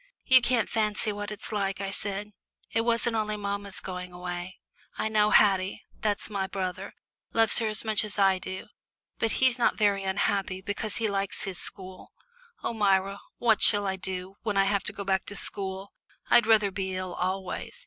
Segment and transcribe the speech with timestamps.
[0.25, 2.31] "You can't fancy what it's like," I said.
[2.73, 4.57] "It wasn't only mamma's going away;
[4.97, 6.95] I know Haddie that's my brother
[7.33, 8.65] loves her as much as I do,
[9.19, 12.13] but he's not very unhappy, because he likes his school.
[12.63, 15.93] Oh, Myra, what shall I do when I have to go back to school?
[16.31, 17.79] I'd rather be ill always.